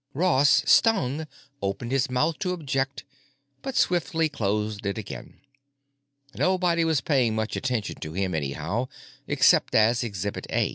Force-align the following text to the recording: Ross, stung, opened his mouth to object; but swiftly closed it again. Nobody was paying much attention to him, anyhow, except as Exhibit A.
Ross, 0.15 0.63
stung, 0.65 1.27
opened 1.61 1.91
his 1.91 2.09
mouth 2.09 2.39
to 2.39 2.53
object; 2.53 3.03
but 3.61 3.75
swiftly 3.75 4.27
closed 4.29 4.83
it 4.83 4.97
again. 4.97 5.39
Nobody 6.33 6.83
was 6.83 7.01
paying 7.01 7.35
much 7.35 7.55
attention 7.55 7.97
to 7.99 8.13
him, 8.13 8.33
anyhow, 8.33 8.87
except 9.27 9.75
as 9.75 10.03
Exhibit 10.03 10.47
A. 10.49 10.69